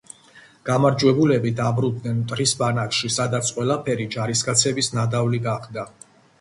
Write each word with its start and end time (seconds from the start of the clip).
გამარჯვებულები 0.69 1.51
დაბრუნდნენ 1.59 2.17
მტრის 2.23 2.55
ბანაკში, 2.63 3.13
სადაც 3.19 3.53
ყველაფერი 3.61 4.11
ჯარისკაცების 4.19 4.93
ნადავლი 4.99 5.45
გახდა. 5.49 5.89